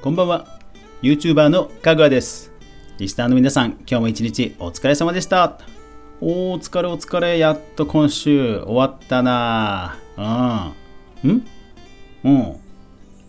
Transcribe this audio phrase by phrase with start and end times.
[0.00, 0.46] こんばんは。
[1.02, 2.52] YouTuber のかぐわです。
[2.98, 5.58] リスナーの皆さん今日も一日お疲れ様でした。
[6.20, 7.36] お疲れお疲れ。
[7.36, 9.98] やっと今週終わったな。
[11.24, 11.32] うん。
[11.32, 11.46] ん
[12.22, 12.56] うん。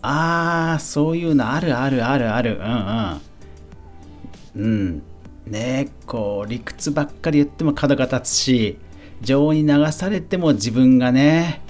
[0.00, 2.60] あーそういうのあるあるあるある。
[4.54, 4.64] うんうん。
[4.64, 5.02] うん。
[5.48, 8.78] ねこう理屈ばっかり言っても角が立つし
[9.22, 11.62] 情に流されても自分がね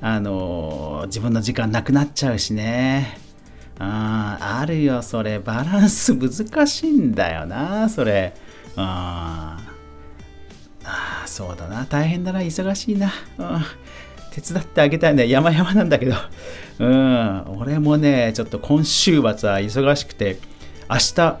[0.00, 3.29] あのー、自分の時間なくなっちゃうしね。
[3.82, 5.38] ああるよそれ。
[5.38, 8.34] バランス 難しいんだよなそれ。
[8.76, 9.56] あ
[10.84, 11.86] あそうだな。
[11.86, 12.40] 大変だな。
[12.40, 13.64] 忙しいな、うん、
[14.32, 15.30] 手伝ってあげたいね。
[15.30, 16.14] 山々なんだけど。
[16.78, 17.42] うん。
[17.58, 20.38] 俺もねちょっと今週末は忙しくて
[20.90, 21.38] 明日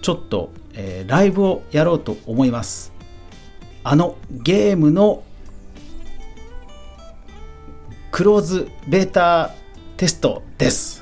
[0.00, 2.90] ちょっと、えー、ライブをやろうと思います。
[3.84, 5.24] あのゲームの
[8.10, 9.54] クローズベータ
[9.98, 11.01] テストです。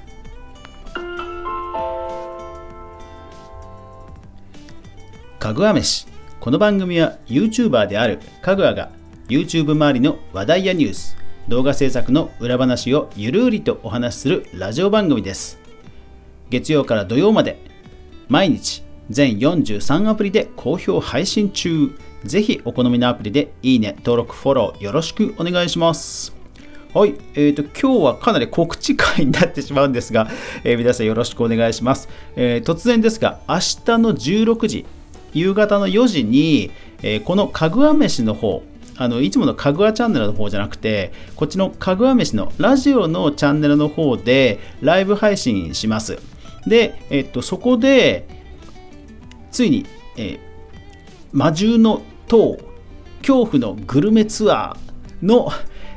[5.50, 6.06] かぐわ飯。
[6.38, 8.88] この番組は YouTuber であるかぐわが
[9.28, 11.16] YouTube 周りの話題やニュース
[11.48, 15.58] 動画制作の裏話をゆるりとお話しするラジオ番組です。
[16.50, 17.58] 月曜から土曜まで
[18.28, 21.98] 毎日全43アプリで好評配信中。
[22.22, 26.32] ぜひお好みのアプリでいいね登録フォローよろしくお願いします。
[26.94, 30.28] はい、えーと、今日はかなり告知会になってしまうんですが、
[30.62, 33.58] えー、皆さんよろしくお願いします、えー、突然ですが明日
[33.98, 34.86] の16時
[35.32, 36.70] 夕方の4時に、
[37.02, 38.62] えー、このかぐわ飯の方
[38.96, 46.18] あのいつものかぐわチャンネルの方じゃなくてこっちのかぐわ飯のラジオのチャンネルの方でライブ配信します。
[46.66, 48.28] で、えっと、そこで
[49.50, 50.38] ついに、えー、
[51.32, 52.58] 魔獣の塔
[53.20, 55.50] 恐怖のグルメツアーの、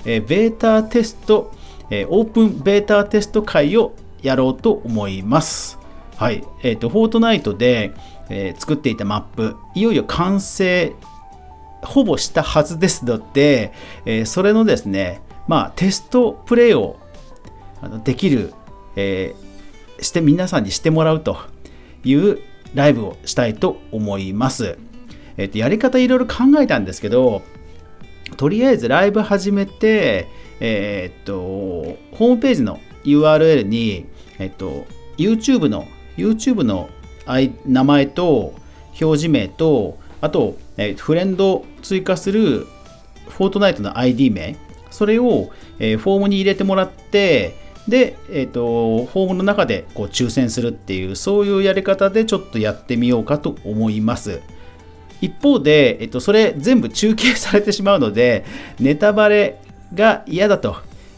[0.05, 1.51] えー、ベータテスト、
[1.89, 5.77] えー、オープンベータテスト会をやろうと思います。
[6.15, 7.93] はい、えっ、ー、と、フォートナイトで、
[8.29, 10.93] えー、作っていたマップいよいよ完成
[11.81, 13.73] ほぼしたはずですので、
[14.05, 16.97] えー、それのですねまあテストプレイを
[17.81, 18.53] あのできる、
[18.95, 21.37] えー、して皆さんにしてもらうと
[22.03, 22.39] いう
[22.73, 24.77] ライブをしたいと思います。
[25.37, 27.41] え、ー、とやり方いろいろ考えたんですけど
[28.37, 30.27] とりあえずライブ始めて
[30.59, 34.05] えっ、とホームページの URL に
[34.39, 34.85] えっ、と
[35.17, 36.89] YouTube の YouTube の
[37.65, 38.53] 名前と
[39.01, 40.57] 表示名とあと、
[40.97, 42.65] フレンド追加する
[43.27, 44.55] フォートナイトの ID 名
[44.89, 47.57] それを、フォームに入れてもらって
[47.89, 54.39] で、えーと、フォームの中でこう抽選するっていうそういうやり方でちょっとやってみようかと思います
[55.19, 58.45] 一方で、えーとそれ全部中継されてしまうので
[58.79, 59.59] ネタバレ
[59.93, 60.77] が嫌だと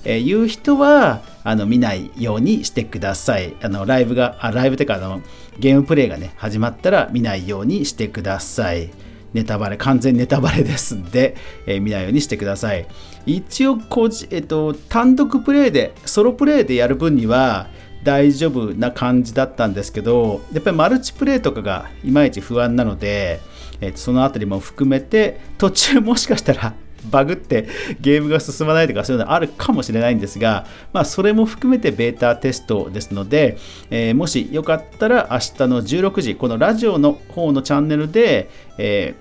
[0.09, 3.55] いう人はあの見ないようにしてください。
[3.61, 5.21] あのライブが、あライブというかあの
[5.59, 8.89] ゲームプレイがね、始まったら見ないようにしてください。
[9.33, 11.35] ネタバレ、完全ネタバレですんで、
[11.65, 12.87] えー、見ないようにしてください。
[13.25, 17.67] 一応こじ、えっと、単独プレイで、ソロプレイでやる分には
[18.03, 23.41] 大丈夫な感じだったんですけど、やっぱりマルチプレイとかがいまいち不安なので、
[23.81, 26.73] えー、そのあたりも含めて、途中もしかしたら
[27.09, 27.67] バグって
[28.01, 33.57] ゲームが進まないとかそういうのあるかもしれないんですが、まあ、それも含めてベータテストですので、
[33.89, 39.15] えー、もしよかったら明日の16時このラジオの方のチャンネルで、え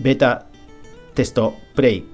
[0.00, 0.46] ー、ベータ
[1.14, 2.04] テストプレイ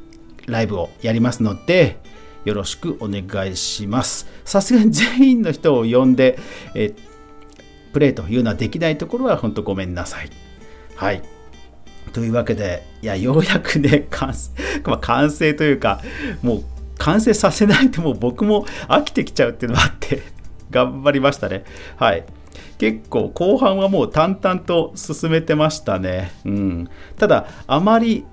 [0.46, 2.00] ライブをやりますので
[2.44, 4.26] よろしくお願いします。
[4.44, 6.38] さすがに 全員の人を呼んで、
[6.74, 6.94] えー、
[7.92, 10.30] プレイというのはできないところは本当ごめんなさい。
[10.96, 11.22] はい。
[12.12, 14.50] というわけで、いや、ようやくね、完成、
[14.84, 16.00] まあ、完成というか、
[16.42, 16.62] もう
[16.98, 20.22] 完成させないともう僕も飽きてきちゃうっていうのがあって
[20.70, 21.64] 頑張りましたね。
[21.96, 22.24] はい。
[22.78, 26.32] 結構後半はもう淡々と進めてましたね。
[26.44, 26.88] うん。
[27.16, 28.24] ただ、あまり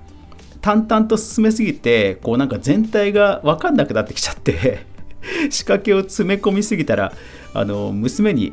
[0.60, 4.84] 淡々と進めすぎて、こうなんか全体が分かんなくなってきちゃって
[5.50, 7.12] 仕掛けを詰め込みすぎたら、
[7.54, 8.52] あの、娘に、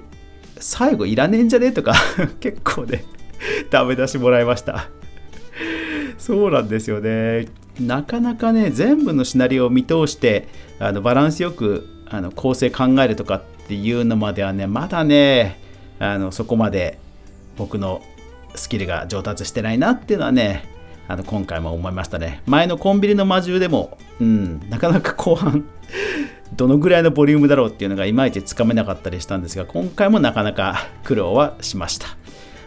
[0.59, 1.67] 最後いらねえんじゃね?
[1.67, 1.93] えとか
[2.39, 3.03] 結構ね、
[3.69, 4.89] ダメ出しもらいました。
[6.27, 7.47] そうなんですよね。
[7.79, 15.57] なかなかね、全部のシナリオを見通して、あのバランスよくあの構成考えるとかっていうのまではね、まだね、
[15.99, 16.99] あのそこまで
[17.55, 18.01] 僕の
[18.55, 20.67] スキルが上達してないなっていうのはね、
[21.07, 22.41] あの今回も思いましたね。
[22.45, 25.63] 前のコンビニの魔獣でも、うん、なかなか後半
[26.57, 32.07] どのぐらいのボリュームだろうっていうのがいまいちつかめなかったりしたんですが、今回もなかなか苦労はしました。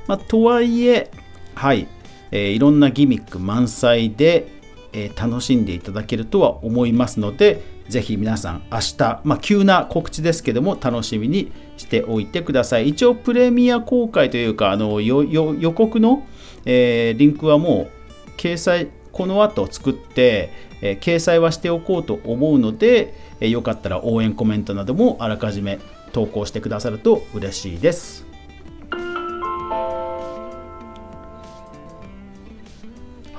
[0.07, 1.11] まあ、とはいえ、
[1.55, 1.87] はい、
[2.31, 4.49] えー、いろんなギミック満載で、
[4.93, 16.27] えー、楽しんでいただけるとは思いますのでぜひ皆さん明日、まあ、急な告知ですけども楽しみにしておいてください一応プレミア公開というかあの予告の、
[16.65, 17.89] えー、リンクはも
[18.27, 25.81] う掲載この後作って、えー、掲載はしておこうと思うので、えー、よかったら応援コメントなどもあらかじめ
[26.13, 28.30] 投稿してくださると嬉しいです。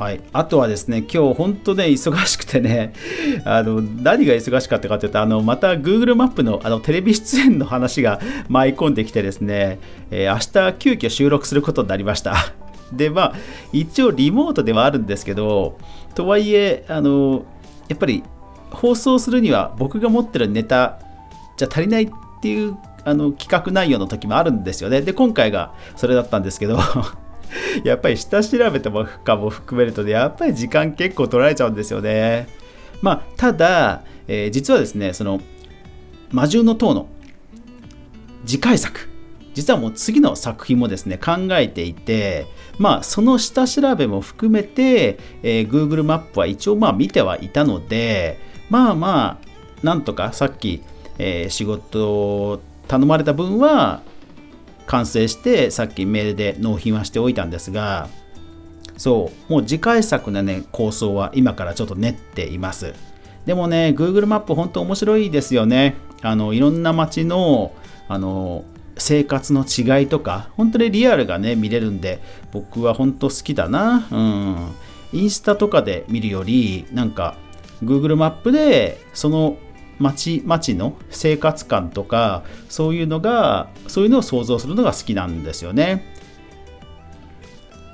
[0.01, 2.91] はい、あとはですね、今日本当ね、忙しくてね、
[3.45, 8.19] あの何が忙しかったかというと、あのまた Google マップのあのテレビ出演の話が
[8.49, 9.77] 舞い込んできてですね、
[10.09, 12.33] えー、明日急遽収録することになりました。
[12.91, 13.33] で、まあ、
[13.73, 15.77] 一応リモートではあるんですけど、
[16.15, 17.45] とはいえ、あの
[17.87, 18.23] やっぱり
[18.71, 20.97] 放送するには僕が持ってるネタ
[21.57, 22.09] じゃ足りないっ
[22.41, 22.75] ていう
[23.05, 25.01] あの企画内容の時もあるんですよね。
[25.01, 26.79] で、今回がそれだったんですけど
[27.83, 28.91] やっぱり下調べと
[29.23, 32.47] かも含めるとね、やっぱり時間結構取られちゃうんですよね。
[33.01, 35.41] まあ、ただ、えー、実はですね、その、
[36.31, 37.07] 魔獣の塔の
[38.45, 39.09] 次回作、
[39.53, 48.39] 実はもう次の作品もですね、考えていて、まあ、その下調べも含めて、えー、Google マップは一応まあ見てはいたので、
[48.69, 50.81] まあまあ、なんとかさっき、
[51.17, 54.01] えー、仕事を頼まれた分は
[54.91, 58.09] 完成してさっきメールで納品はしておいたんですが
[58.97, 62.93] そうもう次回作のね構想は今からちょっと練っています。
[63.45, 65.95] でもね Google マップ本当面白いですよね。
[66.21, 67.73] あのいろんな街の
[68.09, 68.65] あの
[68.97, 72.19] 生活の違いとか本当にリアルがね見れるんで
[72.51, 74.07] 僕は本当好きだな。
[74.11, 74.57] うん。
[75.13, 77.37] インスタとかで見るよりなんか
[77.83, 79.57] Google マップでその
[80.01, 86.19] 町町の生活感とかそういうのがそういうのを想像するのが好きなんですよね。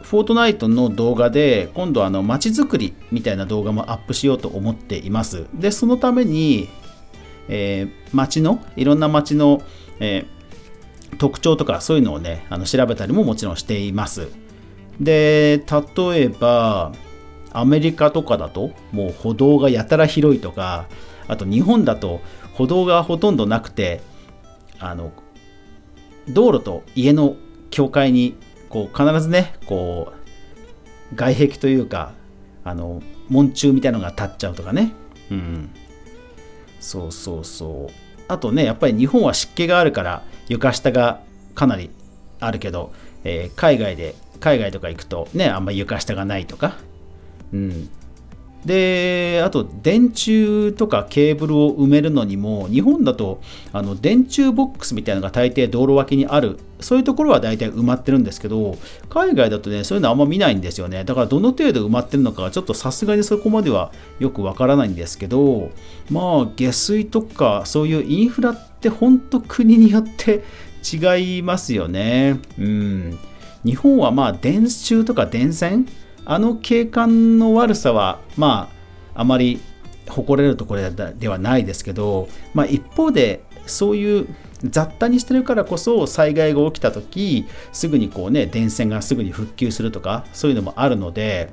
[0.07, 5.47] フォートナイトの動画で今度あの街づくりみたいな動画もアップしようと思っています。
[5.53, 6.69] で、そのために、
[7.49, 9.61] えー、街のいろんな街の、
[9.99, 14.29] えー、特徴とかそういうのをね、あの調べたりももちろんしています。
[15.01, 15.61] で、
[15.97, 16.93] 例えば
[17.51, 20.85] アメリカとかだともう歩道がやたら広いとか
[21.27, 22.21] あと日本だと
[22.53, 24.01] 歩道がほとんどなくて
[24.79, 25.11] あの
[26.29, 27.35] 道路と家の
[27.69, 28.35] 境界に
[28.69, 30.13] こう必ずねこ
[31.11, 32.11] う外壁というか
[32.63, 34.93] あの門柱みたいのが立っちゃうとかね。
[35.31, 35.69] うん。
[36.79, 37.93] そうそうそう。
[38.27, 41.21] あとねやっぱり日本は湿気があるから床下が
[41.55, 41.89] かなり
[42.39, 42.91] あるけど、
[43.23, 46.77] えー、海外で海外とか行くとねあんまり床下がないとか。
[47.53, 47.89] うん
[48.67, 53.41] であと電柱とかケーブルを埋めるのにも日本だと
[53.71, 56.59] あの電柱ボックスみたいなのが大抵道路脇にある。
[56.79, 58.77] そういうところは大体埋まってるんですけど
[59.09, 61.05] 海外だとねそういうのあんま見ないんですよね。
[61.05, 65.71] だからどの程度埋まってるのかちょっとさすがにそこまではよくわからないんですけど
[66.11, 70.43] まあ下水とかそういうインフラって本当国によって
[70.85, 72.39] 違いますよね。
[72.59, 73.17] うん。
[73.65, 75.87] 日本はまあ電柱とか電線
[76.29, 78.69] あの景観の悪さはま
[79.15, 79.61] ああまり
[80.09, 84.27] 誇れるところではないですけど、まあ、一方でそういう
[84.61, 91.49] 雑多にしてるからこそ災害が起きた時すぐにこうね電線がすぐに復旧するとかそういうのもあるので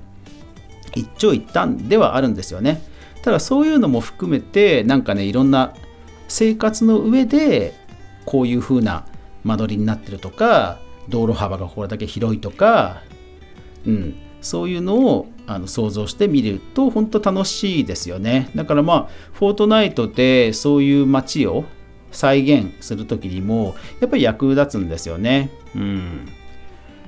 [0.96, 2.82] 一長一短ではあるんですよね。
[3.22, 5.72] ただそういうのも含めてなんかねいろんな
[6.26, 7.74] 生活の上で
[8.24, 9.06] こういう風な
[9.44, 13.02] 間取りになってるとか道路幅がこれだけ広いとか
[13.86, 14.23] うん。
[14.44, 18.50] そういうのをあの想像してみると本当楽しいですよね。
[18.54, 21.64] だからまあフォートナイトでそういう街を
[22.12, 25.50] 再現する時にもやっぱり役立つんですよね。
[25.74, 26.28] うん。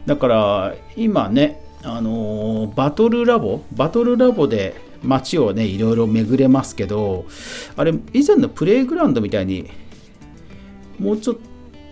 [0.06, 7.26] だから今ねあのバトルラボバトルラボで街をねいろいろ巡れますけど
[7.76, 9.70] あれ以前のプレイグラウンドみたいに
[10.98, 11.42] もうちょっと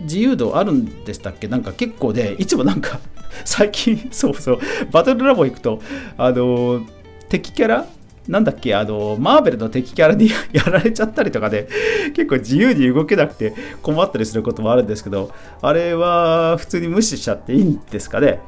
[0.00, 1.46] 自由度あるんでしたっけ？
[1.46, 2.98] なんか結構で、いつもなんか
[3.44, 4.58] 最近、 そうそう、
[4.90, 5.80] バトルラボ行くと、
[6.16, 6.82] あの、
[7.28, 7.86] 敵キャラ？
[8.28, 11.68] なんだっけ、あの、マーベルの敵キャラに やられちゃったりとかで、
[12.14, 18.40] 結構自由に動けなくて困ったりすることもあるんですけど、あれは普通に無視しちゃっていいんですかね？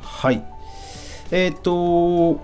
[0.00, 0.42] はい。
[1.30, 2.40] えっ、ー、と、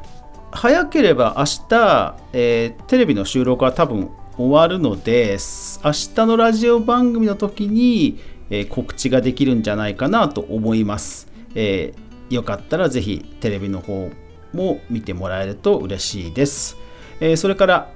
[0.50, 5.38] 早ければ明日、えー、テレビの収録は多分終わるので、
[5.84, 8.18] 明日のラジオ番組の時に、
[8.50, 11.28] えー、告知ができるんじゃないかなと思います。
[11.54, 14.10] えー、よかったらぜひテレビの方
[14.54, 16.76] も見てもらえると嬉しいです。
[17.20, 17.90] えー、それから、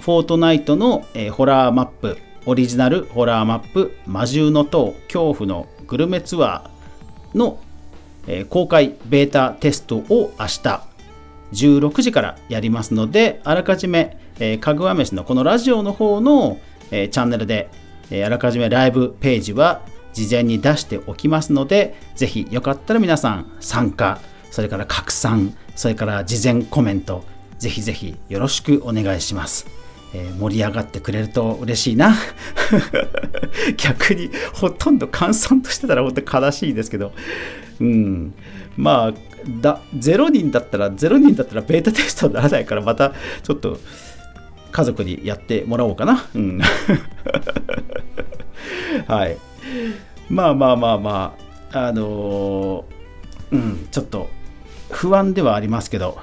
[0.00, 7.58] フォートナイトの、え、ホラーマップ、オリジナルホラーマップ、魔獣の塔、恐怖のグルメツアーの、
[8.28, 10.87] え、公開ベータテストを明日
[11.52, 16.58] 16時からやりますので、あらかじめ、えー、かぐわ飯のこのラジオの方の、
[16.90, 17.70] えー、チャンネルで、
[18.10, 27.24] えー、あらかじめライブページは事前に出しておきますので、ぜひよかったら皆さん参加、それから拡散、それから事前コメント、
[27.58, 29.66] ぜひぜひよろしくお願いします。
[30.14, 32.14] えー、盛り上がってくれると嬉しいな。
[33.76, 37.12] 逆にほとんど閑散としてたら本当悲しいですけど、
[37.80, 38.34] うん、
[38.76, 39.14] まあ
[39.60, 43.78] だ0人だったら0人だったらベータテストにならないからまたちょっと
[44.70, 46.26] 家族にやってもらおうかな。
[46.34, 46.60] うん、
[49.06, 49.36] はい。
[50.28, 51.36] まあまあまあま
[51.72, 54.28] あ、あのー、うん、ちょっと
[54.90, 56.18] 不安ではありますけど、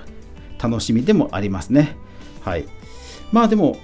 [0.62, 1.96] 楽しみでもありますね。
[2.44, 2.66] はい。
[3.32, 3.78] まあでも、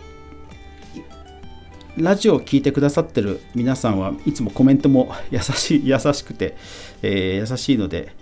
[1.98, 6.56] ラジオを聴いてくださってる皆さんはいつもコメントも優しい 優しくて、
[7.02, 8.16] えー、優しいので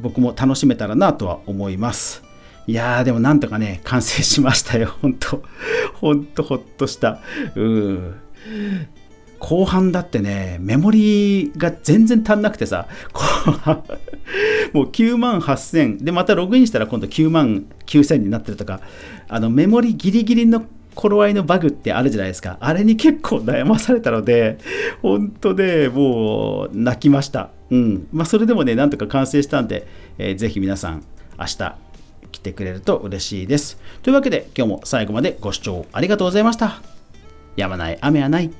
[0.00, 2.22] 僕も楽しめたらなとは思います。
[2.66, 4.94] いやーでもなんとかね完成しましたよ。
[5.02, 5.42] 本当
[5.94, 7.20] 本当ほっとした。
[7.54, 8.14] うん。
[9.38, 12.88] 後半だってねメモリが全然足んなくてさ。
[13.12, 13.20] 後
[13.52, 13.84] 半
[14.72, 18.80] もう9万8000でまたログインしたら今度9万9000になってるとか。
[19.28, 22.56] あのメモリギリギリの頃合いのバグってあるじゃないですか。
[22.60, 24.58] あれに結構悩まされたので、
[25.02, 27.50] 本当でもう泣きました。
[27.70, 28.08] うん。
[28.12, 29.86] まあ、それでもね、なんとか完成したんで、
[30.18, 31.02] えー、ぜひ皆さん、
[31.38, 31.74] 明日
[32.32, 33.78] 来てくれると嬉しいです。
[34.02, 36.80] というわけで、今日も最後までご視聴ありがとうございました。
[37.56, 38.50] やまない雨はない。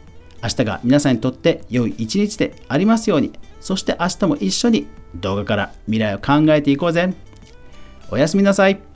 [0.42, 3.32] 明日が皆さんにとって良い一日でありますように。
[3.60, 7.12] そして明日も一緒に動画から未来を考えていこうぜ。
[8.10, 8.89] おやすみなさい。